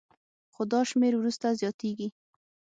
[0.53, 2.07] خو دا شمېر وروسته زیاتېږي